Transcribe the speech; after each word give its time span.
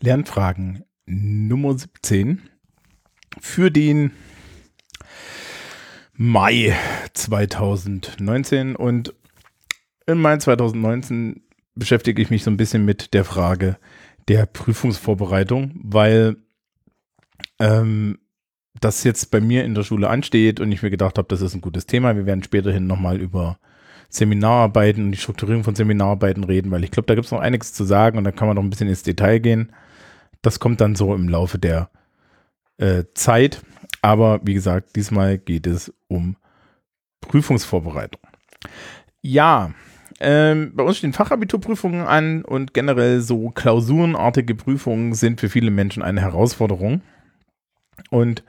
Lernfragen 0.00 0.84
Nummer 1.06 1.76
17 1.78 2.42
für 3.40 3.70
den 3.70 4.12
Mai 6.12 6.74
2019 7.14 8.76
und 8.76 9.14
im 10.06 10.20
Mai 10.20 10.36
2019 10.38 11.42
beschäftige 11.74 12.22
ich 12.22 12.30
mich 12.30 12.44
so 12.44 12.50
ein 12.50 12.56
bisschen 12.56 12.84
mit 12.84 13.14
der 13.14 13.24
Frage 13.24 13.76
der 14.28 14.46
Prüfungsvorbereitung, 14.46 15.72
weil 15.82 16.36
ähm, 17.58 18.18
das 18.80 19.04
jetzt 19.04 19.30
bei 19.30 19.40
mir 19.40 19.64
in 19.64 19.74
der 19.74 19.82
Schule 19.82 20.08
ansteht 20.08 20.60
und 20.60 20.72
ich 20.72 20.82
mir 20.82 20.90
gedacht 20.90 21.18
habe, 21.18 21.28
das 21.28 21.40
ist 21.40 21.54
ein 21.54 21.60
gutes 21.60 21.86
Thema. 21.86 22.16
Wir 22.16 22.26
werden 22.26 22.42
späterhin 22.42 22.86
nochmal 22.86 23.20
über 23.20 23.58
Seminararbeiten 24.08 25.04
und 25.04 25.12
die 25.12 25.18
Strukturierung 25.18 25.64
von 25.64 25.74
Seminararbeiten 25.74 26.44
reden, 26.44 26.70
weil 26.70 26.84
ich 26.84 26.90
glaube, 26.90 27.06
da 27.06 27.14
gibt 27.14 27.26
es 27.26 27.32
noch 27.32 27.40
einiges 27.40 27.72
zu 27.72 27.84
sagen 27.84 28.18
und 28.18 28.24
da 28.24 28.32
kann 28.32 28.48
man 28.48 28.56
noch 28.56 28.62
ein 28.62 28.70
bisschen 28.70 28.88
ins 28.88 29.02
Detail 29.02 29.38
gehen. 29.38 29.72
Das 30.46 30.60
kommt 30.60 30.80
dann 30.80 30.94
so 30.94 31.12
im 31.12 31.28
Laufe 31.28 31.58
der 31.58 31.90
äh, 32.78 33.02
Zeit. 33.14 33.62
Aber 34.00 34.38
wie 34.44 34.54
gesagt, 34.54 34.94
diesmal 34.94 35.38
geht 35.38 35.66
es 35.66 35.92
um 36.06 36.36
Prüfungsvorbereitung. 37.20 38.22
Ja, 39.22 39.72
ähm, 40.20 40.70
bei 40.76 40.84
uns 40.84 40.98
stehen 40.98 41.12
Fachabiturprüfungen 41.12 42.02
an 42.02 42.44
und 42.44 42.74
generell 42.74 43.22
so 43.22 43.50
klausurenartige 43.50 44.54
Prüfungen 44.54 45.14
sind 45.14 45.40
für 45.40 45.48
viele 45.48 45.72
Menschen 45.72 46.04
eine 46.04 46.20
Herausforderung. 46.20 47.00
Und 48.10 48.44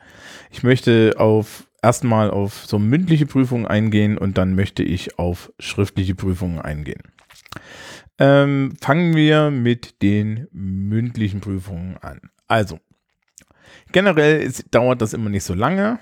ich 0.52 0.62
möchte 0.62 1.16
auf 1.18 1.68
erstmal 1.82 2.30
auf 2.30 2.68
so 2.68 2.78
mündliche 2.78 3.26
Prüfungen 3.26 3.66
eingehen 3.66 4.20
und 4.20 4.38
dann 4.38 4.54
möchte 4.54 4.84
ich 4.84 5.18
auf 5.18 5.52
schriftliche 5.58 6.14
Prüfungen 6.14 6.62
eingehen. 6.62 7.02
Ähm, 8.20 8.74
fangen 8.82 9.16
wir 9.16 9.52
mit 9.52 10.02
den 10.02 10.48
mündlichen 10.52 11.42
Prüfungen 11.42 11.98
an. 11.98 12.20
Also, 12.48 12.80
generell 13.92 14.42
ist, 14.42 14.66
dauert 14.72 15.02
das 15.02 15.14
immer 15.14 15.30
nicht 15.30 15.44
so 15.44 15.54
lange. 15.54 16.00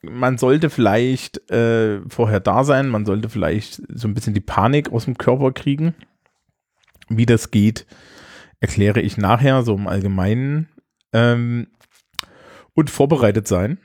Man 0.00 0.38
sollte 0.38 0.70
vielleicht 0.70 1.50
äh, 1.50 2.00
vorher 2.08 2.40
da 2.40 2.64
sein, 2.64 2.88
man 2.88 3.04
sollte 3.04 3.28
vielleicht 3.28 3.82
so 3.88 4.08
ein 4.08 4.14
bisschen 4.14 4.32
die 4.32 4.40
Panik 4.40 4.90
aus 4.90 5.04
dem 5.04 5.18
Körper 5.18 5.52
kriegen. 5.52 5.94
Wie 7.08 7.26
das 7.26 7.50
geht, 7.50 7.86
erkläre 8.60 9.00
ich 9.00 9.18
nachher 9.18 9.62
so 9.62 9.74
im 9.74 9.86
Allgemeinen. 9.86 10.68
Ähm, 11.12 11.68
und 12.72 12.90
vorbereitet 12.90 13.46
sein 13.46 13.78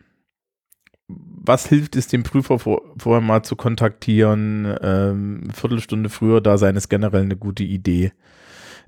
was 1.09 1.67
hilft 1.67 1.95
es 1.95 2.07
dem 2.07 2.23
Prüfer 2.23 2.59
vor, 2.59 2.81
vorher 2.97 3.21
mal 3.21 3.43
zu 3.43 3.55
kontaktieren? 3.55 4.77
Ähm, 4.81 5.49
Viertelstunde 5.52 6.09
früher 6.09 6.41
da 6.41 6.57
sein 6.57 6.75
ist 6.75 6.89
generell 6.89 7.23
eine 7.23 7.35
gute 7.35 7.63
Idee. 7.63 8.13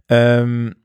Ähm, 0.07 0.75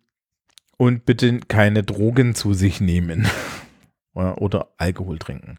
und 0.78 1.04
bitte 1.04 1.40
keine 1.40 1.82
Drogen 1.82 2.34
zu 2.34 2.54
sich 2.54 2.80
nehmen 2.80 3.26
oder, 4.14 4.68
Alkohol 4.78 5.18
trinken. 5.18 5.58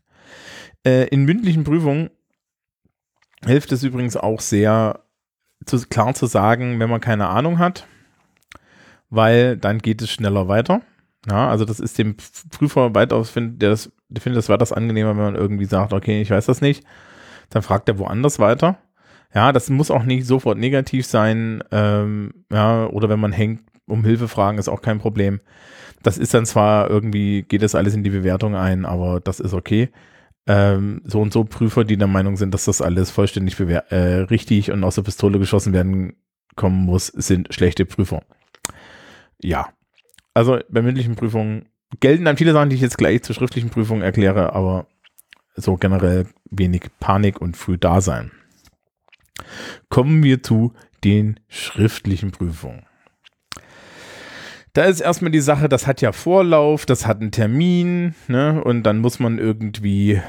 Äh, 0.83 1.07
in 1.07 1.25
mündlichen 1.25 1.63
Prüfungen 1.63 2.09
hilft 3.45 3.71
es 3.71 3.83
übrigens 3.83 4.17
auch 4.17 4.41
sehr, 4.41 5.03
zu, 5.65 5.79
klar 5.87 6.13
zu 6.13 6.25
sagen, 6.25 6.79
wenn 6.79 6.89
man 6.89 7.01
keine 7.01 7.27
Ahnung 7.27 7.59
hat, 7.59 7.87
weil 9.09 9.57
dann 9.57 9.79
geht 9.79 10.01
es 10.01 10.09
schneller 10.09 10.47
weiter. 10.47 10.81
Ja, 11.29 11.49
also 11.49 11.65
das 11.65 11.79
ist 11.79 11.97
dem 11.97 12.15
Prüfer 12.51 12.95
weitaus, 12.95 13.33
der 13.33 13.69
das, 13.69 13.91
der 14.09 14.21
findet 14.21 14.37
das 14.37 14.49
weitaus 14.49 14.71
angenehmer, 14.71 15.09
wenn 15.09 15.23
man 15.23 15.35
irgendwie 15.35 15.65
sagt, 15.65 15.93
okay, 15.93 16.21
ich 16.21 16.29
weiß 16.29 16.45
das 16.45 16.61
nicht. 16.61 16.83
Dann 17.49 17.61
fragt 17.61 17.87
er 17.89 17.99
woanders 17.99 18.39
weiter. 18.39 18.77
Ja, 19.33 19.51
das 19.51 19.69
muss 19.69 19.91
auch 19.91 20.03
nicht 20.03 20.25
sofort 20.25 20.57
negativ 20.57 21.05
sein. 21.05 21.63
Ähm, 21.71 22.45
ja, 22.51 22.87
oder 22.87 23.09
wenn 23.09 23.19
man 23.19 23.31
hängt, 23.31 23.61
um 23.85 24.03
Hilfe 24.03 24.27
fragen, 24.27 24.57
ist 24.57 24.69
auch 24.69 24.81
kein 24.81 24.99
Problem. 24.99 25.39
Das 26.03 26.17
ist 26.17 26.33
dann 26.33 26.45
zwar 26.45 26.89
irgendwie, 26.89 27.43
geht 27.43 27.61
das 27.61 27.75
alles 27.75 27.93
in 27.93 28.03
die 28.03 28.09
Bewertung 28.09 28.55
ein, 28.55 28.85
aber 28.85 29.19
das 29.19 29.39
ist 29.39 29.53
okay. 29.53 29.89
Ähm, 30.45 31.01
so 31.03 31.21
und 31.21 31.33
so 31.33 31.43
Prüfer, 31.43 31.83
die 31.83 31.97
der 31.97 32.07
Meinung 32.07 32.37
sind, 32.37 32.53
dass 32.53 32.65
das 32.65 32.81
alles 32.81 33.11
vollständig 33.11 33.59
äh, 33.59 33.95
richtig 33.95 34.71
und 34.71 34.83
aus 34.83 34.95
der 34.95 35.01
Pistole 35.01 35.39
geschossen 35.39 35.73
werden 35.73 36.13
kommen 36.55 36.85
muss, 36.85 37.07
sind 37.07 37.53
schlechte 37.53 37.85
Prüfer. 37.85 38.23
Ja, 39.41 39.69
also 40.33 40.59
bei 40.69 40.81
mündlichen 40.81 41.15
Prüfungen 41.15 41.67
gelten 41.99 42.25
dann 42.25 42.37
viele 42.37 42.53
Sachen, 42.53 42.69
die 42.69 42.75
ich 42.75 42.81
jetzt 42.81 42.97
gleich 42.97 43.23
zur 43.23 43.35
schriftlichen 43.35 43.69
Prüfung 43.69 44.01
erkläre, 44.01 44.53
aber 44.53 44.87
so 45.55 45.75
generell 45.75 46.27
wenig 46.49 46.83
Panik 46.99 47.41
und 47.41 47.57
früh 47.57 47.77
da 47.77 48.01
sein. 48.01 48.31
Kommen 49.89 50.23
wir 50.23 50.43
zu 50.43 50.73
den 51.03 51.39
schriftlichen 51.47 52.31
Prüfungen. 52.31 52.85
Da 54.73 54.83
ist 54.85 54.99
erstmal 54.99 55.31
die 55.31 55.39
Sache, 55.39 55.69
das 55.69 55.87
hat 55.87 56.01
ja 56.01 56.11
Vorlauf, 56.11 56.85
das 56.85 57.07
hat 57.07 57.21
einen 57.21 57.31
Termin, 57.31 58.13
ne? 58.27 58.63
Und 58.63 58.83
dann 58.83 58.99
muss 58.99 59.19
man 59.19 59.39
irgendwie 59.39 60.21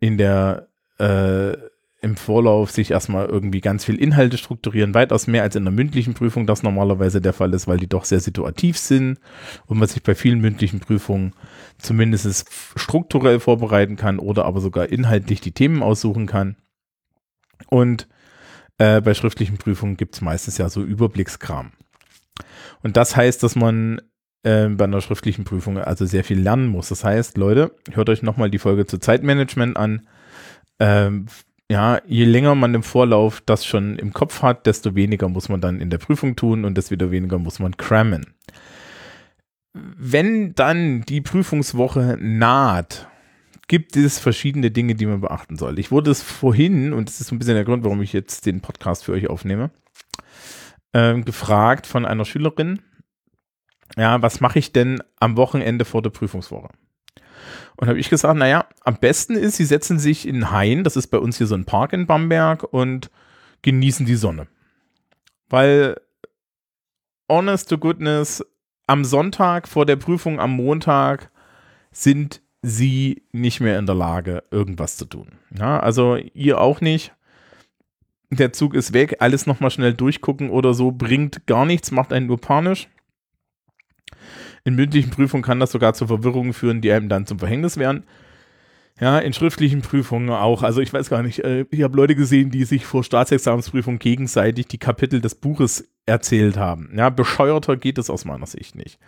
in 0.00 0.18
der 0.18 0.68
äh, 0.98 1.56
im 2.00 2.16
Vorlauf 2.16 2.70
sich 2.70 2.92
erstmal 2.92 3.26
irgendwie 3.26 3.60
ganz 3.60 3.84
viel 3.84 3.96
Inhalte 3.96 4.38
strukturieren, 4.38 4.94
weitaus 4.94 5.26
mehr 5.26 5.42
als 5.42 5.56
in 5.56 5.64
der 5.64 5.72
mündlichen 5.72 6.14
Prüfung 6.14 6.46
das 6.46 6.62
normalerweise 6.62 7.20
der 7.20 7.32
Fall 7.32 7.52
ist, 7.54 7.66
weil 7.66 7.78
die 7.78 7.88
doch 7.88 8.04
sehr 8.04 8.20
situativ 8.20 8.78
sind 8.78 9.18
und 9.66 9.78
man 9.78 9.88
sich 9.88 10.02
bei 10.04 10.14
vielen 10.14 10.40
mündlichen 10.40 10.78
Prüfungen 10.78 11.34
zumindest 11.78 12.48
strukturell 12.76 13.40
vorbereiten 13.40 13.96
kann 13.96 14.20
oder 14.20 14.44
aber 14.44 14.60
sogar 14.60 14.88
inhaltlich 14.88 15.40
die 15.40 15.52
Themen 15.52 15.82
aussuchen 15.82 16.26
kann. 16.26 16.56
Und 17.66 18.06
äh, 18.78 19.00
bei 19.00 19.14
schriftlichen 19.14 19.58
Prüfungen 19.58 19.96
gibt 19.96 20.14
es 20.14 20.20
meistens 20.20 20.56
ja 20.56 20.68
so 20.68 20.82
Überblickskram. 20.82 21.72
Und 22.82 22.96
das 22.96 23.16
heißt, 23.16 23.42
dass 23.42 23.56
man 23.56 24.00
äh, 24.44 24.68
bei 24.68 24.84
einer 24.84 25.00
schriftlichen 25.00 25.44
Prüfung 25.44 25.78
also 25.78 26.06
sehr 26.06 26.22
viel 26.22 26.38
lernen 26.38 26.68
muss. 26.68 26.90
Das 26.90 27.02
heißt, 27.02 27.36
Leute, 27.36 27.74
hört 27.90 28.08
euch 28.08 28.22
nochmal 28.22 28.50
die 28.50 28.60
Folge 28.60 28.86
zu 28.86 28.98
Zeitmanagement 28.98 29.76
an. 29.76 30.06
Ähm, 30.78 31.26
ja, 31.70 32.00
je 32.06 32.24
länger 32.24 32.54
man 32.54 32.74
im 32.74 32.82
Vorlauf 32.82 33.42
das 33.42 33.66
schon 33.66 33.98
im 33.98 34.12
Kopf 34.12 34.42
hat, 34.42 34.66
desto 34.66 34.94
weniger 34.94 35.28
muss 35.28 35.48
man 35.48 35.60
dann 35.60 35.80
in 35.80 35.90
der 35.90 35.98
Prüfung 35.98 36.34
tun 36.34 36.64
und 36.64 36.76
desto 36.76 37.10
weniger 37.10 37.38
muss 37.38 37.58
man 37.58 37.76
crammen. 37.76 38.34
Wenn 39.74 40.54
dann 40.54 41.02
die 41.02 41.20
Prüfungswoche 41.20 42.16
naht, 42.20 43.06
gibt 43.68 43.96
es 43.96 44.18
verschiedene 44.18 44.70
Dinge, 44.70 44.94
die 44.94 45.04
man 45.04 45.20
beachten 45.20 45.56
soll. 45.56 45.78
Ich 45.78 45.90
wurde 45.90 46.10
es 46.10 46.22
vorhin, 46.22 46.94
und 46.94 47.08
das 47.08 47.20
ist 47.20 47.30
ein 47.30 47.38
bisschen 47.38 47.54
der 47.54 47.64
Grund, 47.64 47.84
warum 47.84 48.00
ich 48.00 48.14
jetzt 48.14 48.46
den 48.46 48.62
Podcast 48.62 49.04
für 49.04 49.12
euch 49.12 49.28
aufnehme, 49.28 49.70
äh, 50.92 51.20
gefragt 51.20 51.86
von 51.86 52.06
einer 52.06 52.24
Schülerin, 52.24 52.80
ja, 53.96 54.22
was 54.22 54.40
mache 54.40 54.58
ich 54.58 54.72
denn 54.72 55.02
am 55.20 55.36
Wochenende 55.36 55.84
vor 55.84 56.00
der 56.00 56.10
Prüfungswoche? 56.10 56.70
Und 57.80 57.86
habe 57.86 58.00
ich 58.00 58.10
gesagt, 58.10 58.36
naja, 58.36 58.66
am 58.82 58.96
besten 58.96 59.36
ist, 59.36 59.56
sie 59.56 59.64
setzen 59.64 60.00
sich 60.00 60.26
in 60.26 60.50
Hain, 60.50 60.82
das 60.82 60.96
ist 60.96 61.06
bei 61.06 61.18
uns 61.18 61.38
hier 61.38 61.46
so 61.46 61.54
ein 61.54 61.64
Park 61.64 61.92
in 61.92 62.08
Bamberg, 62.08 62.64
und 62.64 63.08
genießen 63.62 64.04
die 64.04 64.16
Sonne. 64.16 64.48
Weil, 65.48 66.00
honest 67.30 67.68
to 67.68 67.78
goodness, 67.78 68.44
am 68.88 69.04
Sonntag 69.04 69.68
vor 69.68 69.86
der 69.86 69.94
Prüfung 69.94 70.40
am 70.40 70.56
Montag 70.56 71.30
sind 71.92 72.42
sie 72.62 73.22
nicht 73.30 73.60
mehr 73.60 73.78
in 73.78 73.86
der 73.86 73.94
Lage, 73.94 74.42
irgendwas 74.50 74.96
zu 74.96 75.04
tun. 75.04 75.38
Ja, 75.56 75.78
also 75.78 76.16
ihr 76.34 76.60
auch 76.60 76.80
nicht. 76.80 77.14
Der 78.30 78.52
Zug 78.52 78.74
ist 78.74 78.92
weg, 78.92 79.18
alles 79.20 79.46
nochmal 79.46 79.70
schnell 79.70 79.94
durchgucken 79.94 80.50
oder 80.50 80.74
so 80.74 80.90
bringt 80.90 81.46
gar 81.46 81.64
nichts, 81.64 81.92
macht 81.92 82.12
einen 82.12 82.26
nur 82.26 82.40
panisch. 82.40 82.88
In 84.68 84.74
mündlichen 84.74 85.10
Prüfungen 85.10 85.42
kann 85.42 85.60
das 85.60 85.72
sogar 85.72 85.94
zu 85.94 86.06
Verwirrungen 86.06 86.52
führen, 86.52 86.82
die 86.82 86.92
einem 86.92 87.08
dann 87.08 87.24
zum 87.24 87.38
Verhängnis 87.38 87.78
wären. 87.78 88.04
Ja, 89.00 89.18
in 89.18 89.32
schriftlichen 89.32 89.80
Prüfungen 89.80 90.28
auch. 90.28 90.62
Also 90.62 90.82
ich 90.82 90.92
weiß 90.92 91.08
gar 91.08 91.22
nicht, 91.22 91.42
äh, 91.42 91.64
ich 91.70 91.82
habe 91.82 91.96
Leute 91.96 92.14
gesehen, 92.14 92.50
die 92.50 92.64
sich 92.64 92.84
vor 92.84 93.02
Staatsexamensprüfungen 93.02 93.98
gegenseitig 93.98 94.66
die 94.66 94.76
Kapitel 94.76 95.22
des 95.22 95.36
Buches 95.36 95.88
erzählt 96.04 96.58
haben. 96.58 96.90
Ja, 96.94 97.08
bescheuerter 97.08 97.78
geht 97.78 97.96
es 97.96 98.10
aus 98.10 98.26
meiner 98.26 98.44
Sicht 98.44 98.74
nicht. 98.74 98.98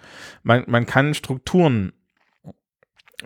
Man, 0.42 0.64
man 0.66 0.86
kann 0.86 1.12
Strukturen 1.12 1.92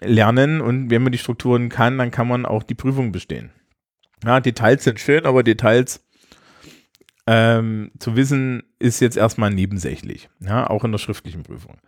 lernen 0.01 0.61
und 0.61 0.91
wenn 0.91 1.05
man 1.05 1.13
die 1.13 1.19
Strukturen 1.19 1.69
kann, 1.69 1.99
dann 1.99 2.11
kann 2.11 2.27
man 2.27 2.47
auch 2.47 2.65
die 2.65 2.75
Prüfung 2.75 3.13
bestehen. 3.13 3.53
Ja, 4.25 4.41
Details 4.41 4.83
sind 4.83 4.99
schön, 4.99 5.25
aber 5.25 5.45
Details 5.45 6.04
ähm, 7.27 7.91
zu 7.99 8.17
wissen, 8.17 8.63
ist 8.79 9.01
jetzt 9.01 9.17
erstmal 9.17 9.51
nebensächlich, 9.51 10.29
ja, 10.41 10.69
auch 10.69 10.85
in 10.85 10.93
der 10.93 10.99
schriftlichen 10.99 11.43
Prüfung. 11.43 11.79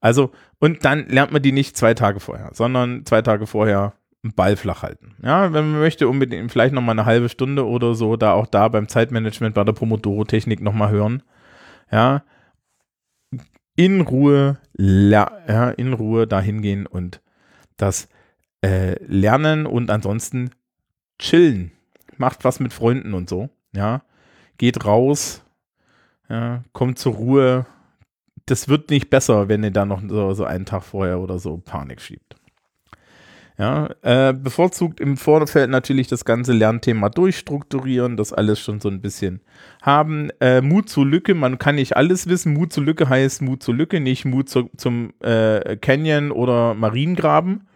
Also, 0.00 0.32
und 0.58 0.84
dann 0.84 1.08
lernt 1.08 1.32
man 1.32 1.42
die 1.42 1.52
nicht 1.52 1.76
zwei 1.76 1.94
Tage 1.94 2.20
vorher, 2.20 2.50
sondern 2.52 3.06
zwei 3.06 3.22
Tage 3.22 3.46
vorher 3.46 3.94
einen 4.22 4.34
Ball 4.34 4.56
flach 4.56 4.82
halten. 4.82 5.14
Ja, 5.22 5.52
wenn 5.52 5.70
man 5.70 5.80
möchte, 5.80 6.08
unbedingt 6.08 6.50
vielleicht 6.50 6.74
nochmal 6.74 6.98
eine 6.98 7.06
halbe 7.06 7.28
Stunde 7.28 7.66
oder 7.66 7.94
so, 7.94 8.16
da 8.16 8.32
auch 8.32 8.46
da 8.46 8.68
beim 8.68 8.88
Zeitmanagement, 8.88 9.54
bei 9.54 9.64
der 9.64 9.72
Pomodoro-Technik 9.72 10.60
nochmal 10.60 10.90
hören. 10.90 11.22
Ja, 11.90 12.24
in 13.76 14.00
Ruhe, 14.02 14.58
ja, 14.76 15.70
in 15.76 15.92
Ruhe 15.92 16.26
da 16.26 16.40
hingehen 16.40 16.86
und 16.86 17.20
das 17.76 18.08
äh, 18.62 19.02
lernen 19.04 19.66
und 19.66 19.90
ansonsten 19.90 20.50
chillen. 21.18 21.72
Macht 22.18 22.44
was 22.44 22.60
mit 22.60 22.74
Freunden 22.74 23.14
und 23.14 23.28
so. 23.30 23.48
Ja, 23.72 24.02
geht 24.60 24.84
raus, 24.84 25.42
ja, 26.28 26.62
kommt 26.74 26.98
zur 26.98 27.14
Ruhe, 27.14 27.66
das 28.44 28.68
wird 28.68 28.90
nicht 28.90 29.08
besser, 29.08 29.48
wenn 29.48 29.64
ihr 29.64 29.70
da 29.70 29.86
noch 29.86 30.02
so, 30.06 30.34
so 30.34 30.44
einen 30.44 30.66
Tag 30.66 30.82
vorher 30.82 31.18
oder 31.18 31.38
so 31.38 31.56
Panik 31.56 32.02
schiebt. 32.02 32.36
Ja, 33.56 33.88
äh, 34.02 34.34
bevorzugt 34.34 35.00
im 35.00 35.16
Vorfeld 35.16 35.70
natürlich 35.70 36.08
das 36.08 36.26
ganze 36.26 36.52
Lernthema 36.52 37.08
durchstrukturieren, 37.08 38.18
das 38.18 38.34
alles 38.34 38.60
schon 38.60 38.80
so 38.80 38.90
ein 38.90 39.00
bisschen 39.00 39.40
haben. 39.80 40.28
Äh, 40.40 40.60
Mut 40.60 40.90
zur 40.90 41.06
Lücke, 41.06 41.34
man 41.34 41.58
kann 41.58 41.76
nicht 41.76 41.96
alles 41.96 42.26
wissen. 42.26 42.52
Mut 42.52 42.72
zur 42.72 42.84
Lücke 42.84 43.08
heißt 43.08 43.40
Mut 43.40 43.62
zur 43.62 43.74
Lücke, 43.74 44.00
nicht 44.00 44.26
Mut 44.26 44.50
zu, 44.50 44.70
zum 44.76 45.14
äh, 45.20 45.76
Canyon 45.76 46.32
oder 46.32 46.74
Mariengraben. 46.74 47.66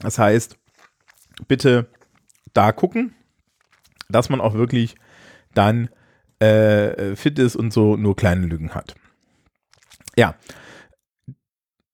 Das 0.00 0.18
heißt, 0.18 0.58
bitte 1.48 1.88
da 2.52 2.72
gucken, 2.72 3.14
dass 4.12 4.28
man 4.28 4.40
auch 4.40 4.54
wirklich 4.54 4.94
dann 5.54 5.88
äh, 6.38 7.16
fit 7.16 7.38
ist 7.38 7.56
und 7.56 7.72
so 7.72 7.96
nur 7.96 8.16
kleine 8.16 8.46
Lücken 8.46 8.74
hat. 8.74 8.94
Ja, 10.16 10.34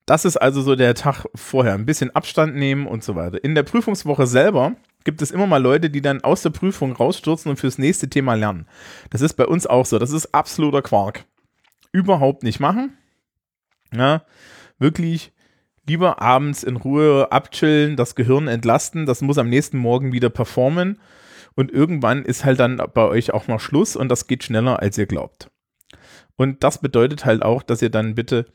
das 0.08 0.24
ist 0.24 0.38
also 0.38 0.62
so 0.62 0.74
der 0.74 0.94
Tag 0.94 1.26
vorher. 1.34 1.74
Ein 1.74 1.84
bisschen 1.84 2.14
Abstand 2.16 2.56
nehmen 2.56 2.86
und 2.86 3.04
so 3.04 3.14
weiter. 3.14 3.44
In 3.44 3.54
der 3.54 3.62
Prüfungswoche 3.62 4.26
selber 4.26 4.74
gibt 5.04 5.20
es 5.20 5.30
immer 5.30 5.46
mal 5.46 5.62
Leute, 5.62 5.90
die 5.90 6.00
dann 6.00 6.24
aus 6.24 6.42
der 6.42 6.50
Prüfung 6.50 6.92
rausstürzen 6.92 7.50
und 7.50 7.58
fürs 7.58 7.76
nächste 7.76 8.08
Thema 8.08 8.34
lernen. 8.34 8.66
Das 9.10 9.20
ist 9.20 9.34
bei 9.34 9.44
uns 9.44 9.66
auch 9.66 9.84
so. 9.84 9.98
Das 9.98 10.10
ist 10.10 10.34
absoluter 10.34 10.80
Quark. 10.80 11.26
Überhaupt 11.92 12.42
nicht 12.42 12.58
machen. 12.58 12.96
Ja, 13.94 14.22
wirklich 14.78 15.32
lieber 15.86 16.22
abends 16.22 16.62
in 16.62 16.76
Ruhe 16.76 17.30
abchillen, 17.30 17.96
das 17.96 18.14
Gehirn 18.14 18.48
entlasten. 18.48 19.04
Das 19.04 19.20
muss 19.20 19.36
am 19.36 19.50
nächsten 19.50 19.76
Morgen 19.76 20.12
wieder 20.12 20.30
performen. 20.30 21.00
Und 21.58 21.72
irgendwann 21.72 22.24
ist 22.24 22.44
halt 22.44 22.60
dann 22.60 22.80
bei 22.94 23.02
euch 23.02 23.34
auch 23.34 23.48
mal 23.48 23.58
Schluss 23.58 23.96
und 23.96 24.10
das 24.10 24.28
geht 24.28 24.44
schneller, 24.44 24.78
als 24.78 24.96
ihr 24.96 25.06
glaubt. 25.06 25.50
Und 26.36 26.62
das 26.62 26.80
bedeutet 26.80 27.24
halt 27.24 27.42
auch, 27.42 27.64
dass 27.64 27.82
ihr 27.82 27.90
dann 27.90 28.14
bitte 28.14 28.46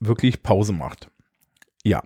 wirklich 0.00 0.42
Pause 0.42 0.72
macht. 0.72 1.10
Ja. 1.84 2.02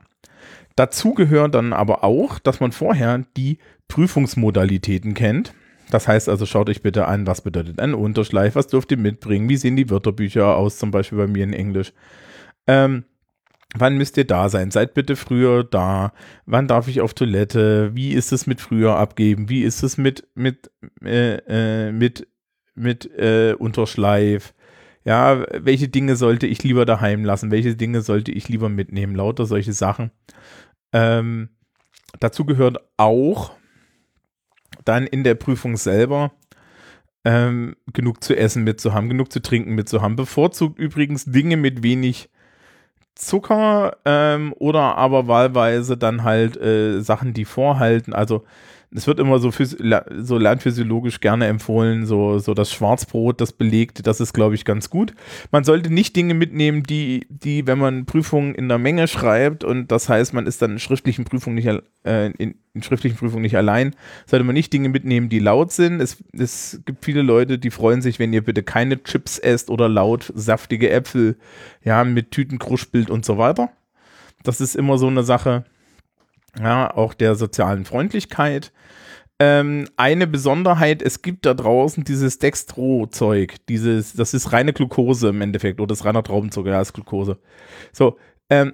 Dazu 0.75 1.15
gehört 1.15 1.55
dann 1.55 1.73
aber 1.73 2.03
auch, 2.03 2.41
dass 2.41 2.59
man 2.59 2.73
vorher 2.73 3.25
die 3.37 3.59
Prüfungsmodalitäten 3.87 5.15
kennt. 5.15 5.55
Das 5.93 6.09
heißt 6.09 6.29
also, 6.29 6.45
schaut 6.45 6.69
euch 6.71 6.83
bitte 6.83 7.07
an, 7.07 7.29
was 7.29 7.43
bedeutet 7.43 7.79
ein 7.79 7.95
Unterschleif, 7.95 8.57
was 8.57 8.67
dürft 8.67 8.91
ihr 8.91 8.99
mitbringen, 8.99 9.49
wie 9.49 9.57
sehen 9.57 9.77
die 9.77 9.91
Wörterbücher 9.91 10.57
aus, 10.57 10.79
zum 10.79 10.91
Beispiel 10.91 11.19
bei 11.19 11.29
mir 11.29 11.45
in 11.45 11.53
Englisch. 11.53 11.93
Ähm, 12.67 13.05
wann 13.79 13.97
müsst 13.97 14.17
ihr 14.17 14.27
da 14.27 14.49
sein? 14.49 14.71
Seid 14.71 14.95
bitte 14.95 15.17
früher 15.17 15.65
da. 15.65 16.13
Wann 16.45 16.69
darf 16.69 16.89
ich 16.89 17.01
auf 17.01 17.15
Toilette? 17.15 17.95
Wie 17.95 18.13
ist 18.13 18.33
es 18.33 18.47
mit 18.47 18.61
früher 18.61 18.97
abgeben? 18.97 19.49
Wie 19.49 19.63
ist 19.63 19.83
es 19.83 19.99
mit, 19.99 20.29
mit, 20.35 20.71
äh, 21.03 21.37
äh, 21.89 21.93
mit, 21.93 22.29
mit 22.75 23.07
äh, 23.19 23.55
Unterschleif? 23.59 24.55
Ja, 25.05 25.47
welche 25.53 25.89
Dinge 25.89 26.17
sollte 26.17 26.47
ich 26.47 26.63
lieber 26.65 26.85
daheim 26.85 27.25
lassen? 27.25 27.51
Welche 27.51 27.77
Dinge 27.77 28.03
sollte 28.03 28.33
ich 28.33 28.49
lieber 28.49 28.69
mitnehmen? 28.69 29.15
Lauter 29.15 29.47
solche 29.47 29.73
Sachen. 29.73 30.11
Ähm, 30.93 31.51
dazu 32.19 32.45
gehört 32.45 32.79
auch 32.97 33.53
dann 34.85 35.07
in 35.07 35.25
der 35.25 35.35
Prüfung 35.35 35.77
selber 35.77 36.33
ähm, 37.25 37.77
genug 37.93 38.23
zu 38.23 38.37
essen 38.37 38.65
mitzuhaben, 38.65 39.09
genug 39.09 39.33
zu 39.33 39.43
trinken 39.43 39.75
mitzuhaben. 39.75 40.17
Bevorzugt 40.17 40.79
übrigens 40.79 41.25
Dinge 41.25 41.57
mit 41.57 41.83
wenig 41.83 42.31
Zucker 43.17 43.97
ähm, 44.05 44.55
oder 44.59 44.97
aber 44.97 45.27
wahlweise 45.27 45.97
dann 45.97 46.23
halt 46.23 46.57
äh, 46.59 47.01
Sachen, 47.01 47.33
die 47.33 47.47
vorhalten. 47.47 48.13
Also 48.13 48.45
es 48.97 49.07
wird 49.07 49.21
immer 49.21 49.39
so, 49.39 49.51
so 49.51 50.39
lernphysiologisch 50.39 51.21
gerne 51.21 51.47
empfohlen, 51.47 52.07
so, 52.07 52.39
so 52.39 52.55
das 52.55 52.73
Schwarzbrot, 52.73 53.43
das 53.43 53.53
belegt, 53.53 54.07
das 54.07 54.21
ist, 54.21 54.33
glaube 54.33 54.55
ich, 54.55 54.65
ganz 54.65 54.89
gut. 54.89 55.13
Man 55.51 55.65
sollte 55.65 55.93
nicht 55.93 56.17
Dinge 56.17 56.33
mitnehmen, 56.33 56.83
die, 56.83 57.27
die, 57.29 57.67
wenn 57.67 57.79
man 57.79 58.07
Prüfungen 58.07 58.55
in 58.55 58.69
der 58.69 58.79
Menge 58.79 59.07
schreibt 59.07 59.65
und 59.65 59.93
das 59.93 60.09
heißt, 60.09 60.33
man 60.33 60.47
ist 60.47 60.63
dann 60.63 60.73
in 60.73 60.79
schriftlichen 60.79 61.27
Prüfungen 61.27 61.57
nicht, 61.57 61.69
äh, 62.05 62.31
in, 62.39 62.55
in, 62.73 62.83
schriftlichen 62.83 63.19
Prüfungen 63.19 63.43
nicht 63.43 63.57
allein, 63.57 63.95
sollte 64.25 64.45
man 64.45 64.55
nicht 64.55 64.73
Dinge 64.73 64.89
mitnehmen, 64.89 65.29
die 65.29 65.41
laut 65.41 65.73
sind. 65.73 66.01
Es, 66.01 66.25
es 66.33 66.81
gibt 66.87 67.05
viele 67.05 67.21
Leute, 67.21 67.59
die 67.59 67.71
freuen 67.71 68.01
sich, 68.01 68.19
wenn 68.19 68.33
ihr 68.33 68.43
bitte 68.43 68.63
keine 68.63 69.03
Chips 69.03 69.39
esst 69.39 69.69
oder 69.69 69.91
laut 69.91 70.33
saftige 70.35 70.89
Äpfel, 70.89 71.37
ja, 71.85 72.03
mit 72.03 72.31
Tütenkruschbild 72.31 73.11
und 73.11 73.27
so 73.27 73.37
weiter. 73.37 73.69
Das 74.43 74.63
ist 74.63 74.75
immer 74.75 74.97
so 74.97 75.09
eine 75.09 75.23
Sache 75.23 75.65
ja, 76.61 76.95
auch 76.95 77.15
der 77.15 77.35
sozialen 77.35 77.85
Freundlichkeit. 77.85 78.73
Ähm, 79.39 79.89
eine 79.97 80.27
Besonderheit, 80.27 81.03
es 81.03 81.21
gibt 81.21 81.45
da 81.45 81.53
draußen 81.53 82.05
dieses 82.05 82.39
Dextro-Zeug, 82.39 83.57
dieses, 83.69 84.15
das 84.15 84.33
ist 84.33 84.53
reine 84.53 84.73
Glucose 84.73 85.29
im 85.29 85.43
Endeffekt, 85.43 85.79
oder 85.79 85.89
das 85.89 86.07
reiner 86.07 86.23
Traubenzucker, 86.23 86.71
ja, 86.71 86.81
ist 86.81 86.95
Glucose. 86.95 87.39
So, 87.93 88.17
ähm, 88.49 88.73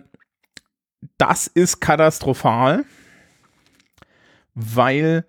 das 1.19 1.49
ist 1.49 1.81
katastrophal, 1.81 2.85
weil 4.55 5.25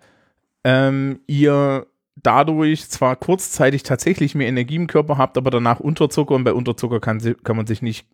ähm, 0.62 1.20
ihr 1.26 1.86
dadurch 2.22 2.88
zwar 2.88 3.16
kurzzeitig 3.16 3.82
tatsächlich 3.82 4.36
mehr 4.36 4.48
Energie 4.48 4.76
im 4.76 4.86
Körper 4.86 5.18
habt, 5.18 5.36
aber 5.36 5.50
danach 5.50 5.80
Unterzucker 5.80 6.34
und 6.34 6.44
bei 6.44 6.52
Unterzucker 6.52 7.00
kann, 7.00 7.18
kann 7.42 7.56
man 7.56 7.66
sich 7.66 7.82
nicht 7.82 8.06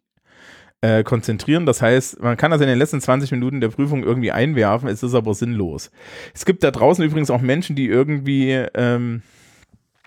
äh, 0.83 1.03
konzentrieren. 1.03 1.67
Das 1.67 1.83
heißt, 1.83 2.23
man 2.23 2.37
kann 2.37 2.51
das 2.51 2.61
in 2.61 2.69
den 2.69 2.79
letzten 2.79 3.01
20 3.01 3.33
Minuten 3.33 3.61
der 3.61 3.69
Prüfung 3.69 4.03
irgendwie 4.03 4.33
einwerfen, 4.33 4.89
es 4.89 5.03
ist 5.03 5.15
aber 5.15 5.35
sinnlos. 5.35 5.91
Es 6.35 6.45
gibt 6.45 6.65
da 6.65 6.71
draußen 6.71 7.05
übrigens 7.05 7.31
auch 7.31 7.41
Menschen, 7.41 7.77
die 7.77 7.87
irgendwie 7.87 8.53
ähm, 8.75 9.23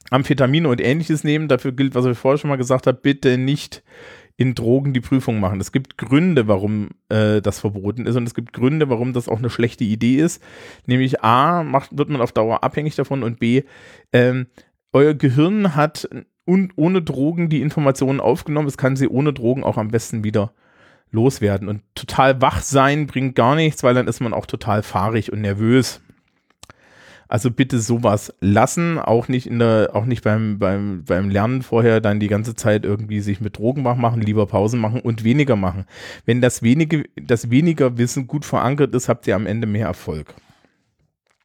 Amphetamine 0.09 0.67
und 0.67 0.81
ähnliches 0.81 1.23
nehmen. 1.23 1.47
Dafür 1.47 1.71
gilt, 1.71 1.95
was 1.95 2.05
ich 2.05 2.17
vorher 2.17 2.37
schon 2.37 2.49
mal 2.49 2.57
gesagt 2.57 2.87
habe, 2.87 2.99
bitte 3.01 3.37
nicht 3.37 3.83
in 4.35 4.55
Drogen 4.55 4.93
die 4.93 5.01
Prüfung 5.01 5.39
machen. 5.39 5.61
Es 5.61 5.71
gibt 5.71 5.97
Gründe, 5.97 6.47
warum 6.47 6.89
äh, 7.09 7.39
das 7.39 7.59
verboten 7.59 8.07
ist 8.07 8.15
und 8.15 8.27
es 8.27 8.33
gibt 8.33 8.51
Gründe, 8.51 8.89
warum 8.89 9.13
das 9.13 9.29
auch 9.29 9.37
eine 9.37 9.51
schlechte 9.51 9.83
Idee 9.83 10.15
ist. 10.15 10.41
Nämlich 10.87 11.21
A, 11.21 11.63
macht, 11.63 11.95
wird 11.97 12.09
man 12.09 12.21
auf 12.21 12.31
Dauer 12.31 12.63
abhängig 12.63 12.95
davon 12.95 13.21
und 13.21 13.39
B, 13.39 13.63
ähm, 14.11 14.47
euer 14.91 15.13
Gehirn 15.13 15.75
hat 15.75 16.09
und 16.45 16.73
ohne 16.75 17.01
Drogen 17.01 17.49
die 17.49 17.61
Informationen 17.61 18.19
aufgenommen. 18.19 18.67
Es 18.67 18.77
kann 18.77 18.95
sie 18.95 19.07
ohne 19.07 19.33
Drogen 19.33 19.63
auch 19.63 19.77
am 19.77 19.89
besten 19.89 20.23
wieder 20.23 20.51
loswerden. 21.13 21.69
Und 21.69 21.81
total 21.95 22.41
wach 22.41 22.61
sein 22.61 23.07
bringt 23.07 23.35
gar 23.35 23.55
nichts, 23.55 23.83
weil 23.83 23.93
dann 23.93 24.07
ist 24.07 24.19
man 24.19 24.33
auch 24.33 24.45
total 24.45 24.83
fahrig 24.83 25.31
und 25.31 25.41
nervös. 25.41 26.01
Also 27.29 27.49
bitte 27.49 27.79
sowas 27.79 28.33
lassen, 28.41 28.99
auch 28.99 29.27
nicht 29.27 29.47
in 29.47 29.57
der, 29.57 29.91
auch 29.93 30.05
nicht 30.05 30.23
beim, 30.23 30.59
beim, 30.59 31.03
beim 31.03 31.29
Lernen 31.29 31.63
vorher 31.63 31.99
dann 31.99 32.19
die 32.19 32.27
ganze 32.27 32.53
Zeit 32.53 32.85
irgendwie 32.85 33.21
sich 33.21 33.41
mit 33.41 33.57
Drogen 33.57 33.81
machen, 33.81 34.21
lieber 34.21 34.45
Pausen 34.45 34.79
machen 34.79 34.99
und 35.01 35.23
weniger 35.23 35.55
machen. 35.55 35.85
Wenn 36.25 36.41
das 36.41 36.61
wenige, 36.61 37.05
das 37.15 37.49
weniger 37.49 37.97
Wissen 37.97 38.27
gut 38.27 38.45
verankert 38.45 38.93
ist, 38.93 39.09
habt 39.09 39.25
ihr 39.25 39.35
am 39.35 39.47
Ende 39.47 39.65
mehr 39.65 39.87
Erfolg. 39.87 40.35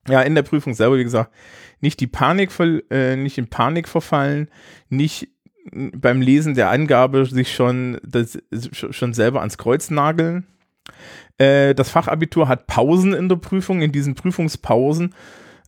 Ja, 0.08 0.20
in 0.22 0.34
der 0.34 0.42
Prüfung 0.42 0.74
selber, 0.74 0.98
wie 0.98 1.04
gesagt, 1.04 1.32
nicht 1.80 2.00
die 2.00 2.06
Panik, 2.06 2.50
äh, 2.90 3.16
nicht 3.16 3.38
in 3.38 3.48
Panik 3.48 3.88
verfallen, 3.88 4.48
nicht 4.88 5.28
beim 5.72 6.20
Lesen 6.20 6.54
der 6.54 6.70
Angabe 6.70 7.26
sich 7.26 7.54
schon, 7.54 7.98
das, 8.02 8.38
schon 8.72 9.14
selber 9.14 9.40
ans 9.40 9.58
Kreuz 9.58 9.90
nageln. 9.90 10.46
Äh, 11.38 11.74
das 11.74 11.90
Fachabitur 11.90 12.48
hat 12.48 12.66
Pausen 12.66 13.14
in 13.14 13.28
der 13.28 13.36
Prüfung. 13.36 13.82
In 13.82 13.92
diesen 13.92 14.14
Prüfungspausen 14.14 15.14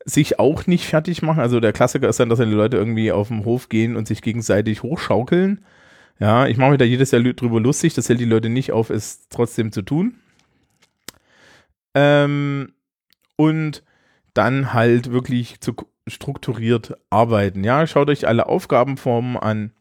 sich 0.04 0.38
auch 0.38 0.66
nicht 0.66 0.86
fertig 0.86 1.22
machen. 1.22 1.40
Also 1.40 1.60
der 1.60 1.72
Klassiker 1.72 2.08
ist 2.08 2.20
dann, 2.20 2.28
dass 2.28 2.38
dann 2.38 2.50
die 2.50 2.56
Leute 2.56 2.76
irgendwie 2.76 3.12
auf 3.12 3.28
den 3.28 3.44
Hof 3.44 3.68
gehen 3.68 3.96
und 3.96 4.08
sich 4.08 4.22
gegenseitig 4.22 4.82
hochschaukeln. 4.82 5.64
Ja, 6.18 6.46
ich 6.46 6.56
mache 6.56 6.70
mich 6.70 6.78
da 6.78 6.84
jedes 6.84 7.10
Jahr 7.10 7.22
drüber 7.22 7.60
lustig. 7.60 7.94
Das 7.94 8.08
hält 8.08 8.20
die 8.20 8.24
Leute 8.24 8.48
nicht 8.48 8.72
auf, 8.72 8.90
es 8.90 9.28
trotzdem 9.28 9.72
zu 9.72 9.82
tun. 9.82 10.16
Ähm, 11.94 12.72
und 13.36 13.82
dann 14.34 14.72
halt 14.74 15.12
wirklich 15.12 15.60
zu 15.60 15.74
strukturiert 16.06 16.94
arbeiten. 17.10 17.64
Ja, 17.64 17.86
schaut 17.86 18.10
euch 18.10 18.26
alle 18.26 18.46
Aufgabenformen 18.46 19.36
an. 19.36 19.72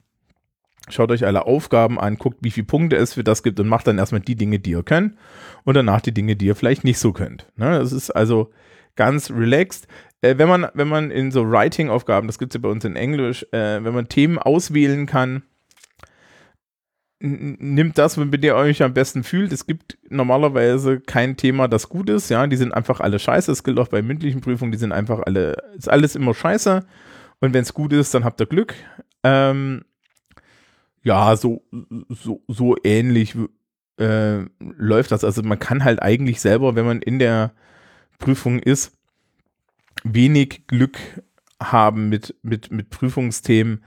Schaut 0.89 1.11
euch 1.11 1.25
alle 1.25 1.45
Aufgaben 1.45 1.99
an, 1.99 2.17
guckt, 2.17 2.37
wie 2.41 2.51
viele 2.51 2.67
Punkte 2.67 2.95
es 2.95 3.13
für 3.13 3.23
das 3.23 3.43
gibt 3.43 3.59
und 3.59 3.67
macht 3.67 3.87
dann 3.87 3.97
erstmal 3.97 4.21
die 4.21 4.35
Dinge, 4.35 4.59
die 4.59 4.71
ihr 4.71 4.83
könnt 4.83 5.15
und 5.63 5.75
danach 5.75 6.01
die 6.01 6.13
Dinge, 6.13 6.35
die 6.35 6.45
ihr 6.45 6.55
vielleicht 6.55 6.83
nicht 6.83 6.99
so 6.99 7.13
könnt. 7.13 7.47
Ne? 7.55 7.77
Das 7.77 7.91
ist 7.91 8.11
also 8.11 8.51
ganz 8.95 9.31
relaxed. 9.31 9.87
Äh, 10.21 10.37
wenn, 10.37 10.49
man, 10.49 10.67
wenn 10.73 10.87
man 10.87 11.11
in 11.11 11.31
so 11.31 11.49
Writing-Aufgaben, 11.49 12.27
das 12.27 12.39
gibt 12.39 12.53
es 12.53 12.55
ja 12.55 12.61
bei 12.61 12.69
uns 12.69 12.83
in 12.85 12.95
Englisch, 12.95 13.43
äh, 13.51 13.83
wenn 13.83 13.93
man 13.93 14.09
Themen 14.09 14.37
auswählen 14.37 15.05
kann, 15.05 15.43
nimmt 17.21 17.97
das, 17.97 18.17
mit 18.17 18.33
dem 18.33 18.43
ihr 18.43 18.55
euch 18.55 18.81
am 18.81 18.93
besten 18.93 19.23
fühlt. 19.23 19.51
Es 19.51 19.65
gibt 19.65 19.97
normalerweise 20.09 21.01
kein 21.01 21.35
Thema, 21.35 21.67
das 21.67 21.89
gut 21.89 22.09
ist. 22.09 22.29
Ja, 22.29 22.47
die 22.47 22.55
sind 22.55 22.73
einfach 22.73 23.01
alle 23.01 23.19
scheiße. 23.19 23.51
Das 23.51 23.63
gilt 23.63 23.77
auch 23.77 23.89
bei 23.89 24.01
mündlichen 24.01 24.41
Prüfungen. 24.41 24.71
Die 24.71 24.77
sind 24.77 24.93
einfach 24.93 25.21
alle, 25.25 25.57
ist 25.77 25.89
alles 25.89 26.15
immer 26.15 26.33
scheiße. 26.33 26.85
Und 27.41 27.53
wenn 27.53 27.63
es 27.63 27.73
gut 27.73 27.91
ist, 27.91 28.13
dann 28.13 28.23
habt 28.23 28.39
ihr 28.41 28.45
Glück. 28.45 28.73
Ähm, 29.23 29.83
ja, 31.03 31.35
so, 31.35 31.63
so, 32.09 32.41
so 32.47 32.75
ähnlich 32.83 33.35
äh, 33.97 34.45
läuft 34.59 35.11
das. 35.11 35.23
Also 35.23 35.43
man 35.43 35.59
kann 35.59 35.83
halt 35.83 36.01
eigentlich 36.01 36.41
selber, 36.41 36.75
wenn 36.75 36.85
man 36.85 37.01
in 37.01 37.19
der 37.19 37.53
Prüfung 38.17 38.59
ist, 38.59 38.91
wenig 40.03 40.67
Glück 40.67 40.97
haben 41.61 42.09
mit, 42.09 42.35
mit, 42.41 42.71
mit 42.71 42.89
Prüfungsthemen. 42.89 43.83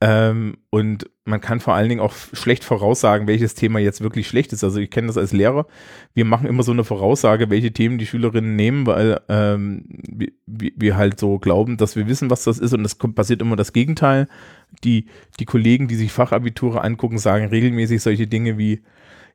Ähm, 0.00 0.58
und 0.70 1.10
man 1.24 1.40
kann 1.40 1.58
vor 1.58 1.74
allen 1.74 1.88
Dingen 1.88 2.00
auch 2.00 2.14
schlecht 2.32 2.62
voraussagen, 2.62 3.26
welches 3.26 3.54
Thema 3.54 3.80
jetzt 3.80 4.00
wirklich 4.00 4.28
schlecht 4.28 4.52
ist. 4.52 4.62
Also 4.62 4.78
ich 4.78 4.90
kenne 4.90 5.08
das 5.08 5.18
als 5.18 5.32
Lehrer. 5.32 5.66
Wir 6.14 6.24
machen 6.24 6.46
immer 6.46 6.62
so 6.62 6.70
eine 6.70 6.84
Voraussage, 6.84 7.50
welche 7.50 7.72
Themen 7.72 7.98
die 7.98 8.06
Schülerinnen 8.06 8.54
nehmen, 8.54 8.86
weil 8.86 9.20
ähm, 9.28 9.84
wir, 10.06 10.30
wir 10.46 10.96
halt 10.96 11.18
so 11.18 11.38
glauben, 11.40 11.76
dass 11.76 11.96
wir 11.96 12.06
wissen, 12.06 12.30
was 12.30 12.44
das 12.44 12.58
ist. 12.58 12.72
Und 12.72 12.84
es 12.84 12.94
passiert 12.94 13.42
immer 13.42 13.56
das 13.56 13.72
Gegenteil. 13.72 14.28
Die, 14.84 15.06
die 15.40 15.46
Kollegen, 15.46 15.88
die 15.88 15.96
sich 15.96 16.12
Fachabiture 16.12 16.82
angucken, 16.82 17.18
sagen 17.18 17.46
regelmäßig 17.46 18.00
solche 18.00 18.28
Dinge 18.28 18.56
wie, 18.56 18.82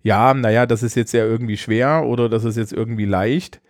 ja, 0.01 0.33
naja, 0.33 0.65
das 0.65 0.81
ist 0.81 0.95
jetzt 0.95 1.13
ja 1.13 1.25
irgendwie 1.25 1.57
schwer 1.57 2.05
oder 2.05 2.29
das 2.29 2.45
ist 2.45 2.55
jetzt 2.55 2.73
irgendwie 2.73 3.05
leicht. 3.05 3.61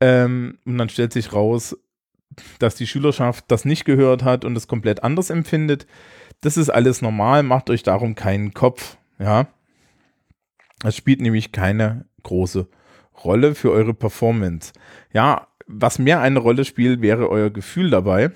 Ähm, 0.00 0.58
und 0.64 0.78
dann 0.78 0.88
stellt 0.88 1.12
sich 1.12 1.32
raus, 1.32 1.76
dass 2.60 2.76
die 2.76 2.86
Schülerschaft 2.86 3.46
das 3.48 3.64
nicht 3.64 3.84
gehört 3.84 4.22
hat 4.22 4.44
und 4.44 4.56
es 4.56 4.68
komplett 4.68 5.02
anders 5.02 5.30
empfindet. 5.30 5.86
Das 6.40 6.56
ist 6.56 6.70
alles 6.70 7.02
normal, 7.02 7.42
macht 7.42 7.70
euch 7.70 7.82
darum 7.82 8.14
keinen 8.14 8.54
Kopf, 8.54 8.96
ja. 9.18 9.48
Es 10.84 10.96
spielt 10.96 11.20
nämlich 11.20 11.50
keine 11.50 12.06
große 12.22 12.68
Rolle 13.24 13.54
für 13.54 13.72
eure 13.72 13.94
Performance. 13.94 14.72
Ja, 15.12 15.48
was 15.66 15.98
mehr 15.98 16.20
eine 16.20 16.38
Rolle 16.38 16.64
spielt, 16.64 17.02
wäre 17.02 17.28
euer 17.28 17.50
Gefühl 17.50 17.90
dabei. 17.90 18.30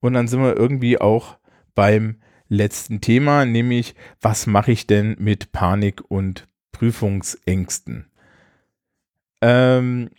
Und 0.00 0.12
dann 0.12 0.28
sind 0.28 0.42
wir 0.42 0.56
irgendwie 0.56 1.00
auch 1.00 1.38
beim 1.74 2.20
letzten 2.48 3.00
Thema, 3.00 3.46
nämlich 3.46 3.94
was 4.20 4.46
mache 4.46 4.72
ich 4.72 4.86
denn 4.86 5.16
mit 5.18 5.52
Panik 5.52 6.02
und 6.08 6.46
Prüfungsängsten? 6.72 8.10
Ähm, 9.40 10.10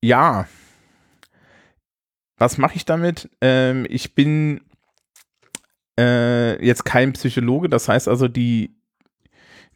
ja, 0.00 0.48
was 2.38 2.56
mache 2.56 2.76
ich 2.76 2.84
damit? 2.84 3.28
Ähm, 3.40 3.86
ich 3.88 4.14
bin 4.14 4.60
äh, 5.98 6.64
jetzt 6.64 6.84
kein 6.84 7.12
Psychologe, 7.12 7.68
das 7.68 7.88
heißt 7.88 8.08
also, 8.08 8.28
die, 8.28 8.76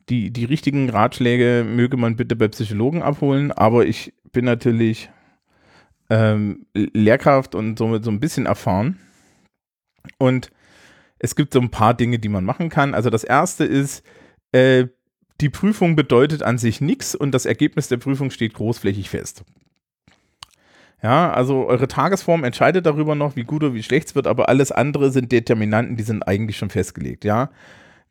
die, 0.09 0.31
die 0.31 0.45
richtigen 0.45 0.89
Ratschläge 0.89 1.67
möge 1.69 1.97
man 1.97 2.17
bitte 2.17 2.37
bei 2.37 2.49
Psychologen 2.49 3.03
abholen, 3.03 3.51
aber 3.51 3.85
ich 3.87 4.15
bin 4.33 4.45
natürlich 4.45 5.11
ähm, 6.11 6.67
Lehrkraft 6.75 7.55
und 7.55 7.79
somit 7.79 8.05
so 8.05 8.11
ein 8.11 8.21
bisschen 8.21 8.47
erfahren. 8.47 8.99
Und 10.19 10.51
es 11.19 11.37
gibt 11.37 11.53
so 11.53 11.61
ein 11.61 11.71
paar 11.71 11.95
Dinge, 11.95 12.19
die 12.19 12.29
man 12.29 12.45
machen 12.45 12.69
kann. 12.69 12.95
Also 12.95 13.11
das 13.11 13.25
erste 13.25 13.65
ist, 13.65 14.05
äh, 14.53 14.87
die 15.41 15.51
Prüfung 15.51 15.97
bedeutet 15.97 16.43
an 16.43 16.59
sich 16.59 16.81
nichts 16.81 17.15
und 17.15 17.33
das 17.33 17.47
Ergebnis 17.47 17.89
der 17.89 17.97
Prüfung 17.97 18.31
steht 18.31 18.55
großflächig 18.55 19.11
fest. 19.11 19.45
Ja, 21.03 21.33
also 21.33 21.67
eure 21.67 21.89
Tagesform 21.89 22.45
entscheidet 22.45 22.87
darüber 22.87 23.15
noch, 23.17 23.35
wie 23.35 23.43
gut 23.43 23.65
oder 23.65 23.75
wie 23.75 23.83
schlecht 23.83 24.09
es 24.09 24.15
wird, 24.15 24.29
aber 24.29 24.49
alles 24.49 24.71
andere 24.71 25.11
sind 25.11 25.33
Determinanten, 25.33 25.97
die 25.97 26.05
sind 26.05 26.23
eigentlich 26.23 26.57
schon 26.57 26.71
festgelegt, 26.71 27.25
ja. 27.25 27.51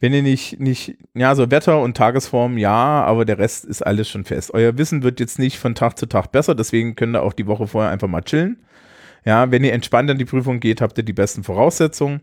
Wenn 0.01 0.13
ihr 0.13 0.24
nicht, 0.24 0.60
nicht, 0.60 0.98
ja, 1.13 1.36
so 1.36 1.51
Wetter 1.51 1.79
und 1.79 1.95
Tagesform, 1.95 2.57
ja, 2.57 3.03
aber 3.03 3.24
der 3.24 3.38
Rest 3.38 3.65
ist 3.65 3.86
alles 3.86 4.10
schon 4.10 4.25
fest. 4.25 4.53
Euer 4.53 4.77
Wissen 4.77 5.03
wird 5.03 5.19
jetzt 5.19 5.39
nicht 5.39 5.60
von 5.60 5.75
Tag 5.75 5.98
zu 5.98 6.07
Tag 6.07 6.31
besser, 6.31 6.55
deswegen 6.55 6.95
könnt 6.95 7.15
ihr 7.15 7.21
auch 7.21 7.33
die 7.33 7.48
Woche 7.48 7.67
vorher 7.67 7.91
einfach 7.91 8.07
mal 8.07 8.24
chillen. 8.24 8.57
Ja, 9.24 9.51
wenn 9.51 9.63
ihr 9.63 9.74
entspannt 9.74 10.10
an 10.10 10.17
die 10.17 10.25
Prüfung 10.25 10.60
geht, 10.60 10.81
habt 10.81 10.98
ihr 10.98 11.03
die 11.03 11.13
besten 11.13 11.43
Voraussetzungen. 11.43 12.21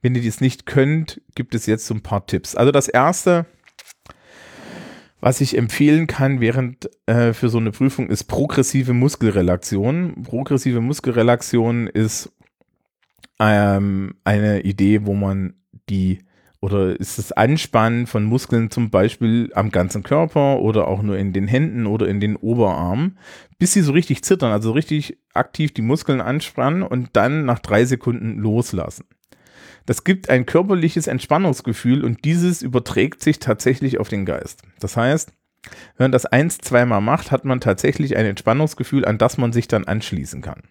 Wenn 0.00 0.14
ihr 0.14 0.22
dies 0.22 0.40
nicht 0.40 0.64
könnt, 0.64 1.20
gibt 1.34 1.54
es 1.56 1.66
jetzt 1.66 1.86
so 1.86 1.94
ein 1.94 2.02
paar 2.02 2.24
Tipps. 2.26 2.54
Also 2.54 2.70
das 2.70 2.88
erste, 2.88 3.46
was 5.26 5.40
ich 5.40 5.58
empfehlen 5.58 6.06
kann 6.06 6.38
während 6.40 6.88
äh, 7.06 7.32
für 7.32 7.48
so 7.48 7.58
eine 7.58 7.72
Prüfung 7.72 8.10
ist 8.10 8.28
progressive 8.28 8.92
Muskelrelaktion. 8.92 10.22
Progressive 10.22 10.80
Muskelrelaktion 10.80 11.88
ist 11.88 12.30
ähm, 13.40 14.14
eine 14.22 14.60
Idee, 14.60 15.04
wo 15.04 15.14
man 15.14 15.54
die 15.88 16.20
oder 16.60 16.94
ist 17.00 17.18
das 17.18 17.32
Anspannen 17.32 18.06
von 18.06 18.22
Muskeln 18.22 18.70
zum 18.70 18.90
Beispiel 18.90 19.50
am 19.56 19.72
ganzen 19.72 20.04
Körper 20.04 20.60
oder 20.60 20.86
auch 20.86 21.02
nur 21.02 21.18
in 21.18 21.32
den 21.32 21.48
Händen 21.48 21.86
oder 21.86 22.06
in 22.06 22.20
den 22.20 22.36
Oberarmen, 22.36 23.18
bis 23.58 23.72
sie 23.72 23.82
so 23.82 23.90
richtig 23.90 24.22
zittern, 24.22 24.52
also 24.52 24.70
richtig 24.70 25.18
aktiv 25.34 25.74
die 25.74 25.82
Muskeln 25.82 26.20
anspannen 26.20 26.84
und 26.84 27.16
dann 27.16 27.44
nach 27.44 27.58
drei 27.58 27.84
Sekunden 27.84 28.38
loslassen. 28.38 29.06
Das 29.86 30.04
gibt 30.04 30.28
ein 30.28 30.46
körperliches 30.46 31.06
Entspannungsgefühl 31.06 32.04
und 32.04 32.24
dieses 32.24 32.60
überträgt 32.62 33.22
sich 33.22 33.38
tatsächlich 33.38 33.98
auf 33.98 34.08
den 34.08 34.26
Geist. 34.26 34.62
Das 34.80 34.96
heißt, 34.96 35.32
wenn 35.96 36.04
man 36.04 36.12
das 36.12 36.26
eins, 36.26 36.58
zweimal 36.58 37.00
macht, 37.00 37.30
hat 37.30 37.44
man 37.44 37.60
tatsächlich 37.60 38.16
ein 38.16 38.26
Entspannungsgefühl, 38.26 39.04
an 39.04 39.18
das 39.18 39.38
man 39.38 39.52
sich 39.52 39.68
dann 39.68 39.84
anschließen 39.84 40.42
kann. 40.42 40.62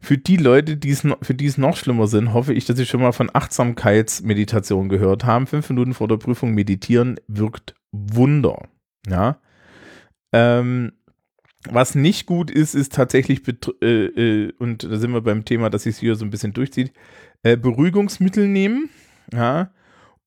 Für 0.00 0.16
die 0.16 0.36
Leute, 0.36 0.76
die's, 0.76 1.06
für 1.22 1.34
die 1.34 1.46
es 1.46 1.58
noch 1.58 1.76
schlimmer 1.76 2.06
sind, 2.06 2.32
hoffe 2.32 2.54
ich, 2.54 2.64
dass 2.64 2.76
sie 2.76 2.86
schon 2.86 3.00
mal 3.00 3.12
von 3.12 3.30
Achtsamkeitsmeditation 3.32 4.88
gehört 4.88 5.24
haben. 5.24 5.46
Fünf 5.46 5.68
Minuten 5.70 5.94
vor 5.94 6.08
der 6.08 6.18
Prüfung 6.18 6.54
meditieren 6.54 7.18
wirkt 7.26 7.74
Wunder. 7.90 8.68
Ja. 9.08 9.40
Ähm, 10.32 10.92
was 11.68 11.94
nicht 11.94 12.26
gut 12.26 12.50
ist, 12.50 12.74
ist 12.74 12.94
tatsächlich, 12.94 13.42
äh, 13.82 13.86
äh, 13.86 14.52
und 14.58 14.84
da 14.84 14.96
sind 14.96 15.12
wir 15.12 15.22
beim 15.22 15.44
Thema, 15.44 15.70
dass 15.70 15.84
sich 15.84 15.96
hier 15.96 16.14
so 16.14 16.24
ein 16.24 16.30
bisschen 16.30 16.52
durchzieht, 16.52 16.92
äh, 17.42 17.56
Beruhigungsmittel 17.56 18.46
nehmen, 18.46 18.90
ja, 19.32 19.70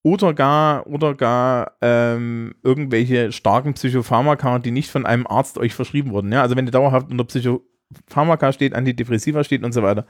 oder 0.04 0.34
gar, 0.34 0.88
oder 0.88 1.14
gar 1.14 1.74
ähm, 1.82 2.56
irgendwelche 2.64 3.32
starken 3.32 3.74
Psychopharmaka, 3.74 4.60
die 4.60 4.72
nicht 4.72 4.90
von 4.90 5.06
einem 5.06 5.28
Arzt 5.28 5.58
euch 5.58 5.74
verschrieben 5.74 6.12
wurden. 6.12 6.32
Ja? 6.32 6.42
Also 6.42 6.56
wenn 6.56 6.66
ihr 6.66 6.72
dauerhaft 6.72 7.12
unter 7.12 7.24
Psychopharmaka 7.24 8.52
steht, 8.52 8.74
Antidepressiva 8.74 9.44
steht 9.44 9.64
und 9.64 9.74
so 9.74 9.84
weiter. 9.84 10.08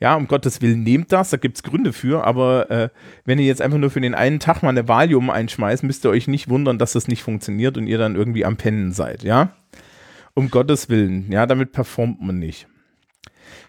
Ja, 0.00 0.14
um 0.14 0.28
Gottes 0.28 0.62
Willen, 0.62 0.82
nehmt 0.82 1.12
das, 1.12 1.30
da 1.30 1.36
gibt 1.36 1.56
es 1.56 1.62
Gründe 1.62 1.92
für, 1.92 2.24
aber 2.24 2.70
äh, 2.70 2.88
wenn 3.26 3.38
ihr 3.38 3.44
jetzt 3.44 3.60
einfach 3.60 3.78
nur 3.78 3.90
für 3.90 4.00
den 4.00 4.14
einen 4.14 4.40
Tag 4.40 4.62
mal 4.62 4.70
eine 4.70 4.88
Valium 4.88 5.28
einschmeißt, 5.28 5.82
müsst 5.82 6.06
ihr 6.06 6.10
euch 6.10 6.26
nicht 6.26 6.48
wundern, 6.48 6.78
dass 6.78 6.92
das 6.92 7.06
nicht 7.06 7.22
funktioniert 7.22 7.76
und 7.76 7.86
ihr 7.86 7.98
dann 7.98 8.16
irgendwie 8.16 8.46
am 8.46 8.56
Pennen 8.56 8.92
seid, 8.92 9.24
ja. 9.24 9.54
Um 10.34 10.50
Gottes 10.50 10.88
Willen, 10.88 11.30
ja, 11.30 11.46
damit 11.46 11.72
performt 11.72 12.20
man 12.20 12.38
nicht. 12.38 12.66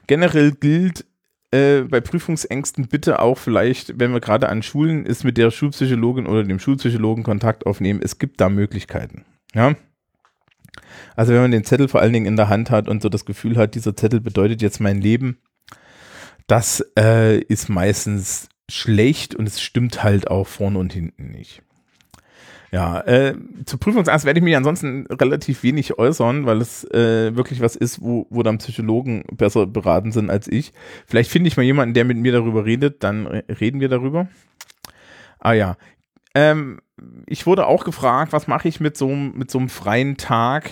Generell 0.07 0.51
gilt, 0.51 1.05
äh, 1.51 1.81
bei 1.83 2.01
Prüfungsängsten 2.01 2.87
bitte 2.87 3.19
auch 3.19 3.37
vielleicht, 3.37 3.99
wenn 3.99 4.13
wir 4.13 4.19
gerade 4.19 4.49
an 4.49 4.63
Schulen 4.63 5.05
ist, 5.05 5.23
mit 5.23 5.37
der 5.37 5.51
Schulpsychologin 5.51 6.27
oder 6.27 6.43
dem 6.43 6.59
Schulpsychologen 6.59 7.23
Kontakt 7.23 7.65
aufnehmen. 7.65 8.01
Es 8.03 8.19
gibt 8.19 8.41
da 8.41 8.49
Möglichkeiten. 8.49 9.25
Ja. 9.53 9.75
Also 11.15 11.33
wenn 11.33 11.41
man 11.41 11.51
den 11.51 11.63
Zettel 11.63 11.87
vor 11.87 12.01
allen 12.01 12.13
Dingen 12.13 12.25
in 12.25 12.35
der 12.35 12.49
Hand 12.49 12.71
hat 12.71 12.89
und 12.89 13.01
so 13.01 13.09
das 13.09 13.25
Gefühl 13.25 13.57
hat, 13.57 13.75
dieser 13.75 13.95
Zettel 13.95 14.19
bedeutet 14.19 14.61
jetzt 14.61 14.81
mein 14.81 14.99
Leben, 14.99 15.37
das 16.47 16.85
äh, 16.97 17.39
ist 17.39 17.69
meistens 17.69 18.49
schlecht 18.69 19.35
und 19.35 19.47
es 19.47 19.61
stimmt 19.61 20.03
halt 20.03 20.29
auch 20.29 20.47
vorne 20.47 20.79
und 20.79 20.93
hinten 20.93 21.31
nicht. 21.31 21.61
Ja, 22.71 22.99
äh, 23.01 23.35
zur 23.65 23.79
Prüfungsangst 23.79 24.25
werde 24.25 24.39
ich 24.39 24.43
mich 24.43 24.57
ansonsten 24.57 25.07
relativ 25.07 25.63
wenig 25.63 25.97
äußern, 25.97 26.45
weil 26.45 26.59
es 26.61 26.83
äh, 26.91 27.35
wirklich 27.35 27.61
was 27.61 27.75
ist, 27.75 28.01
wo, 28.01 28.27
wo 28.29 28.43
dann 28.43 28.57
Psychologen 28.57 29.23
besser 29.31 29.65
beraten 29.65 30.11
sind 30.11 30.29
als 30.29 30.47
ich. 30.47 30.73
Vielleicht 31.05 31.31
finde 31.31 31.47
ich 31.47 31.57
mal 31.57 31.63
jemanden, 31.63 31.93
der 31.93 32.05
mit 32.05 32.17
mir 32.17 32.31
darüber 32.31 32.65
redet, 32.65 33.03
dann 33.03 33.27
reden 33.27 33.79
wir 33.79 33.89
darüber. 33.89 34.27
Ah 35.39 35.53
ja. 35.53 35.77
Ähm, 36.33 36.81
ich 37.27 37.45
wurde 37.45 37.67
auch 37.67 37.83
gefragt, 37.83 38.33
was 38.33 38.47
mache 38.47 38.67
ich 38.67 38.79
mit 38.79 38.97
so, 38.97 39.07
mit 39.07 39.49
so 39.51 39.59
einem 39.59 39.69
freien 39.69 40.17
Tag 40.17 40.69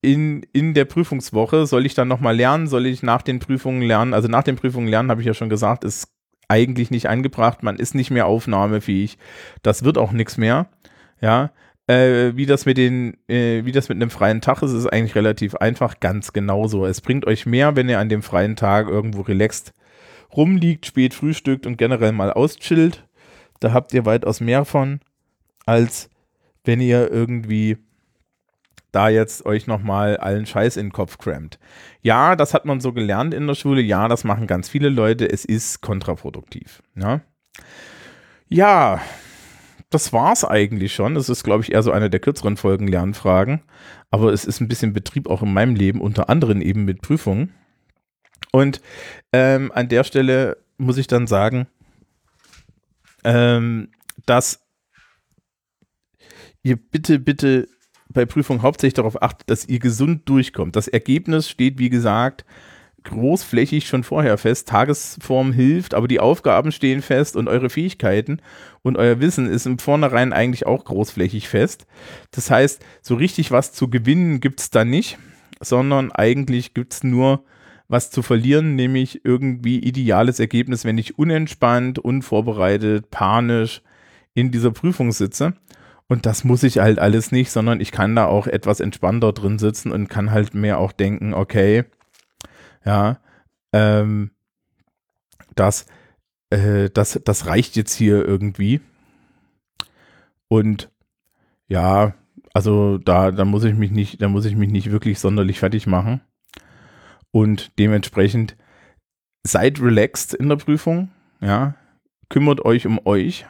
in, 0.00 0.42
in 0.52 0.74
der 0.74 0.84
Prüfungswoche? 0.84 1.66
Soll 1.66 1.86
ich 1.86 1.94
dann 1.94 2.08
nochmal 2.08 2.36
lernen? 2.36 2.66
Soll 2.66 2.86
ich 2.86 3.02
nach 3.02 3.22
den 3.22 3.38
Prüfungen 3.38 3.82
lernen? 3.82 4.14
Also 4.14 4.28
nach 4.28 4.42
den 4.42 4.56
Prüfungen 4.56 4.88
lernen, 4.88 5.10
habe 5.10 5.20
ich 5.20 5.26
ja 5.26 5.34
schon 5.34 5.48
gesagt, 5.48 5.84
ist 5.84 6.08
eigentlich 6.48 6.90
nicht 6.90 7.08
angebracht. 7.08 7.62
Man 7.62 7.76
ist 7.76 7.94
nicht 7.94 8.10
mehr 8.10 8.26
aufnahmefähig. 8.26 9.18
Das 9.62 9.84
wird 9.84 9.98
auch 9.98 10.12
nichts 10.12 10.36
mehr. 10.36 10.68
Ja, 11.20 11.50
äh, 11.88 12.36
wie 12.36 12.46
das 12.46 12.66
mit 12.66 12.76
den, 12.76 13.16
äh, 13.28 13.64
wie 13.64 13.72
das 13.72 13.88
mit 13.88 13.96
einem 13.96 14.10
freien 14.10 14.40
Tag 14.40 14.62
ist, 14.62 14.72
ist 14.72 14.86
eigentlich 14.86 15.14
relativ 15.14 15.54
einfach, 15.56 16.00
ganz 16.00 16.32
genauso. 16.32 16.86
Es 16.86 17.00
bringt 17.00 17.26
euch 17.26 17.46
mehr, 17.46 17.76
wenn 17.76 17.88
ihr 17.88 17.98
an 17.98 18.08
dem 18.08 18.22
freien 18.22 18.56
Tag 18.56 18.88
irgendwo 18.88 19.22
relaxed 19.22 19.72
rumliegt, 20.36 20.86
spät 20.86 21.14
frühstückt 21.14 21.66
und 21.66 21.78
generell 21.78 22.12
mal 22.12 22.32
auschillt. 22.32 23.06
Da 23.60 23.72
habt 23.72 23.92
ihr 23.94 24.04
weitaus 24.04 24.40
mehr 24.40 24.64
von, 24.64 25.00
als 25.66 26.10
wenn 26.64 26.80
ihr 26.80 27.10
irgendwie 27.10 27.78
da 28.92 29.08
jetzt 29.08 29.44
euch 29.44 29.66
nochmal 29.66 30.16
allen 30.16 30.46
Scheiß 30.46 30.76
in 30.76 30.86
den 30.86 30.92
Kopf 30.92 31.18
crammt. 31.18 31.58
Ja, 32.00 32.36
das 32.36 32.54
hat 32.54 32.64
man 32.64 32.80
so 32.80 32.92
gelernt 32.92 33.34
in 33.34 33.46
der 33.46 33.54
Schule. 33.54 33.80
Ja, 33.80 34.08
das 34.08 34.24
machen 34.24 34.46
ganz 34.46 34.68
viele 34.68 34.88
Leute. 34.88 35.30
Es 35.30 35.44
ist 35.44 35.82
kontraproduktiv. 35.82 36.82
Ja, 36.96 37.20
ja 38.48 39.00
das 39.90 40.12
war's 40.12 40.44
eigentlich 40.44 40.94
schon. 40.94 41.14
Das 41.14 41.28
ist, 41.28 41.44
glaube 41.44 41.62
ich, 41.62 41.72
eher 41.72 41.82
so 41.82 41.92
eine 41.92 42.10
der 42.10 42.20
kürzeren 42.20 42.56
Folgen 42.56 42.88
Lernfragen. 42.88 43.62
Aber 44.10 44.32
es 44.32 44.44
ist 44.44 44.60
ein 44.60 44.68
bisschen 44.68 44.92
Betrieb 44.92 45.28
auch 45.28 45.42
in 45.42 45.52
meinem 45.52 45.74
Leben, 45.74 46.00
unter 46.00 46.28
anderem 46.28 46.60
eben 46.60 46.84
mit 46.84 47.02
Prüfungen. 47.02 47.54
Und 48.52 48.80
ähm, 49.32 49.70
an 49.72 49.88
der 49.88 50.04
Stelle 50.04 50.58
muss 50.78 50.96
ich 50.96 51.06
dann 51.06 51.26
sagen, 51.26 51.66
ähm, 53.24 53.90
dass 54.26 54.60
ihr 56.62 56.76
bitte, 56.76 57.18
bitte 57.18 57.68
bei 58.18 58.26
Prüfungen 58.26 58.62
hauptsächlich 58.62 58.94
darauf 58.94 59.22
achtet, 59.22 59.48
dass 59.48 59.68
ihr 59.68 59.78
gesund 59.78 60.28
durchkommt. 60.28 60.74
Das 60.74 60.88
Ergebnis 60.88 61.48
steht, 61.48 61.78
wie 61.78 61.88
gesagt, 61.88 62.44
großflächig 63.04 63.86
schon 63.86 64.02
vorher 64.02 64.36
fest. 64.38 64.66
Tagesform 64.66 65.52
hilft, 65.52 65.94
aber 65.94 66.08
die 66.08 66.18
Aufgaben 66.18 66.72
stehen 66.72 67.00
fest 67.00 67.36
und 67.36 67.46
eure 67.46 67.70
Fähigkeiten 67.70 68.40
und 68.82 68.96
euer 68.96 69.20
Wissen 69.20 69.46
ist 69.46 69.66
im 69.66 69.78
Vornherein 69.78 70.32
eigentlich 70.32 70.66
auch 70.66 70.84
großflächig 70.84 71.48
fest. 71.48 71.86
Das 72.32 72.50
heißt, 72.50 72.84
so 73.02 73.14
richtig 73.14 73.52
was 73.52 73.72
zu 73.72 73.88
gewinnen 73.88 74.40
gibt 74.40 74.58
es 74.58 74.70
da 74.70 74.84
nicht, 74.84 75.16
sondern 75.60 76.10
eigentlich 76.10 76.74
gibt 76.74 76.94
es 76.94 77.04
nur 77.04 77.44
was 77.86 78.10
zu 78.10 78.22
verlieren, 78.22 78.74
nämlich 78.74 79.24
irgendwie 79.24 79.78
ideales 79.78 80.40
Ergebnis, 80.40 80.84
wenn 80.84 80.98
ich 80.98 81.20
unentspannt, 81.20 82.00
unvorbereitet, 82.00 83.12
panisch 83.12 83.80
in 84.34 84.50
dieser 84.50 84.72
Prüfung 84.72 85.12
sitze. 85.12 85.54
Und 86.08 86.24
das 86.24 86.42
muss 86.42 86.62
ich 86.62 86.78
halt 86.78 86.98
alles 86.98 87.32
nicht, 87.32 87.50
sondern 87.50 87.80
ich 87.80 87.92
kann 87.92 88.16
da 88.16 88.26
auch 88.26 88.46
etwas 88.46 88.80
entspannter 88.80 89.32
drin 89.32 89.58
sitzen 89.58 89.92
und 89.92 90.08
kann 90.08 90.30
halt 90.30 90.54
mehr 90.54 90.78
auch 90.78 90.92
denken, 90.92 91.34
okay, 91.34 91.84
ja, 92.84 93.20
ähm, 93.74 94.30
das, 95.54 95.86
äh, 96.50 96.88
das, 96.88 97.20
das 97.24 97.46
reicht 97.46 97.76
jetzt 97.76 97.92
hier 97.94 98.24
irgendwie. 98.24 98.80
Und 100.48 100.90
ja, 101.68 102.14
also 102.54 102.96
da, 102.96 103.30
da 103.30 103.44
muss 103.44 103.64
ich 103.64 103.74
mich 103.74 103.90
nicht, 103.90 104.22
da 104.22 104.28
muss 104.28 104.46
ich 104.46 104.56
mich 104.56 104.70
nicht 104.70 104.90
wirklich 104.90 105.18
sonderlich 105.18 105.58
fertig 105.58 105.86
machen. 105.86 106.22
Und 107.30 107.78
dementsprechend 107.78 108.56
seid 109.46 109.80
relaxed 109.80 110.32
in 110.32 110.48
der 110.48 110.56
Prüfung, 110.56 111.10
ja, 111.40 111.74
kümmert 112.30 112.64
euch 112.64 112.86
um 112.86 112.98
euch 113.04 113.44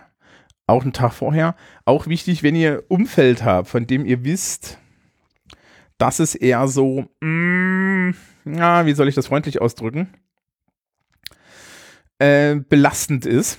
auch 0.69 0.83
einen 0.83 0.93
Tag 0.93 1.13
vorher. 1.13 1.57
Auch 1.85 2.07
wichtig, 2.07 2.43
wenn 2.43 2.55
ihr 2.55 2.85
Umfeld 2.89 3.45
habt, 3.45 3.69
von 3.69 3.87
dem 3.87 4.05
ihr 4.05 4.25
wisst, 4.25 4.79
dass 5.99 6.21
es 6.21 6.35
eher 6.35 6.69
so, 6.69 7.07
mm, 7.21 8.11
ja, 8.45 8.87
wie 8.87 8.93
soll 8.93 9.09
ich 9.09 9.15
das 9.15 9.27
freundlich 9.27 9.61
ausdrücken, 9.61 10.09
äh, 12.19 12.57
belastend 12.57 13.27
ist. 13.27 13.59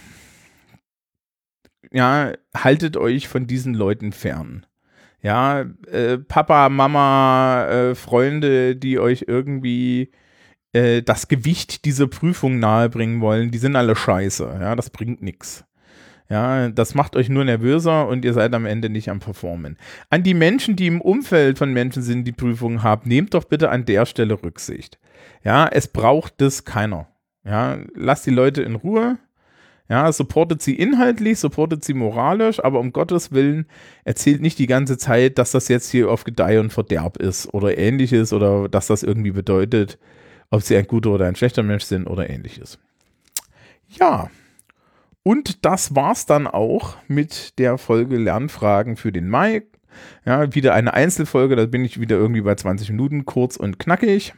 Ja, 1.92 2.34
haltet 2.56 2.98
euch 2.98 3.28
von 3.28 3.48
diesen 3.48 3.74
Leuten 3.74 4.12
fern. 4.12 4.66
Ja, 5.22 5.66
äh, 5.92 6.18
Papa, 6.18 6.70
Mama, 6.70 7.66
äh, 7.68 7.96
Freunde, 7.96 8.76
die 8.76 9.00
euch 9.00 9.26
irgendwie 9.28 10.12
äh, 10.74 11.02
das 11.02 11.28
Gewicht 11.28 11.86
dieser 11.86 12.08
Prüfung 12.08 12.60
nahebringen 12.60 13.22
wollen, 13.22 13.52
die 13.52 13.58
sind 13.58 13.76
alle 13.76 13.96
scheiße. 13.96 14.60
Ja, 14.62 14.76
das 14.76 14.90
bringt 14.92 15.22
nichts. 15.22 15.66
Ja, 16.30 16.70
das 16.70 16.94
macht 16.94 17.16
euch 17.16 17.28
nur 17.28 17.44
nervöser 17.44 18.08
und 18.08 18.24
ihr 18.24 18.34
seid 18.34 18.54
am 18.54 18.68
Ende 18.68 18.90
nicht 18.90 19.10
am 19.10 19.20
Performen. 19.20 19.78
An 20.12 20.22
die 20.22 20.36
Menschen, 20.36 20.76
die 20.76 20.86
im 20.86 21.02
Umfeld 21.02 21.58
von 21.58 21.74
Menschen 21.74 22.04
sind, 22.04 22.26
die 22.26 22.32
Prüfungen 22.32 22.84
haben, 22.84 23.10
nehmt 23.10 23.34
doch 23.34 23.46
bitte 23.46 23.70
an 23.70 23.86
der 23.86 24.06
Stelle 24.06 24.42
Rücksicht. 24.44 25.00
Ja, 25.44 25.68
es 25.68 25.88
braucht 25.88 26.36
das 26.38 26.66
keiner. 26.66 27.08
Ja, 27.44 27.80
lasst 27.96 28.28
die 28.28 28.32
Leute 28.32 28.62
in 28.62 28.76
Ruhe. 28.76 29.18
Ja, 29.90 30.12
supportet 30.12 30.62
sie 30.62 30.76
inhaltlich, 30.76 31.40
supportet 31.40 31.84
sie 31.84 31.96
moralisch, 31.96 32.64
aber 32.64 32.80
um 32.80 32.94
Gottes 32.94 33.32
Willen 33.32 33.66
erzählt 34.04 34.40
nicht 34.40 34.60
die 34.60 34.68
ganze 34.68 35.00
Zeit, 35.00 35.40
dass 35.40 35.50
das 35.50 35.68
jetzt 35.68 35.90
hier 35.90 36.12
auf 36.12 36.26
Gedeih 36.26 36.60
und 36.60 36.72
Verderb 36.72 37.18
ist 37.18 37.52
oder 37.56 37.76
ähnliches 37.76 38.34
oder 38.34 38.70
dass 38.70 38.86
das 38.86 39.02
irgendwie 39.02 39.32
bedeutet, 39.32 39.98
ob 40.52 40.62
sie 40.62 40.78
ein 40.78 40.86
guter 40.86 41.10
oder 41.10 41.26
ein 41.26 41.36
schlechter 41.36 41.64
Mensch 41.64 41.86
sind 41.86 42.06
oder 42.06 42.30
ähnliches. 42.30 42.78
Ja, 43.88 44.30
und 45.24 45.66
das 45.66 45.96
war's 45.96 46.26
dann 46.26 46.48
auch 46.48 46.98
mit 47.08 47.60
der 47.60 47.78
Folge 47.78 48.18
Lernfragen 48.18 48.96
für 48.96 49.12
den 49.12 49.30
Mai. 49.30 49.64
Ja, 50.26 50.54
wieder 50.54 50.74
eine 50.74 50.94
Einzelfolge, 50.94 51.56
da 51.56 51.66
bin 51.66 51.84
ich 51.84 52.00
wieder 52.00 52.16
irgendwie 52.16 52.42
bei 52.42 52.56
20 52.56 52.92
Minuten, 52.92 53.26
kurz 53.26 53.58
und 53.58 53.80
knackig. 53.80 54.34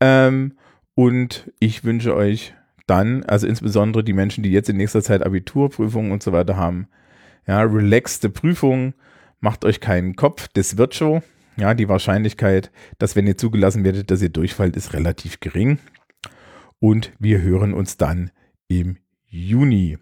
Ähm, 0.00 0.54
und 0.94 1.50
ich 1.60 1.84
wünsche 1.84 2.14
euch 2.14 2.54
dann, 2.86 3.24
also 3.24 3.46
insbesondere 3.46 4.02
die 4.02 4.12
Menschen, 4.12 4.42
die 4.42 4.50
jetzt 4.50 4.68
in 4.68 4.76
nächster 4.76 5.02
Zeit 5.02 5.24
Abiturprüfungen 5.24 6.10
und 6.10 6.22
so 6.22 6.32
weiter 6.32 6.56
haben, 6.56 6.88
ja, 7.46 7.62
relaxte 7.62 8.30
Prüfungen, 8.30 8.94
macht 9.40 9.64
euch 9.64 9.80
keinen 9.80 10.16
Kopf, 10.16 10.48
das 10.52 10.76
wird 10.76 10.94
schon. 10.94 11.22
Ja, 11.56 11.74
die 11.74 11.88
Wahrscheinlichkeit, 11.88 12.70
dass 12.98 13.16
wenn 13.16 13.26
ihr 13.26 13.36
zugelassen 13.36 13.84
werdet, 13.84 14.10
dass 14.10 14.22
ihr 14.22 14.28
durchfallt, 14.28 14.76
ist 14.76 14.92
relativ 14.92 15.40
gering. 15.40 15.78
Und 16.78 17.12
wir 17.18 17.40
hören 17.40 17.74
uns 17.74 17.96
dann 17.96 18.30
im 18.68 18.98
Juni. 19.26 19.98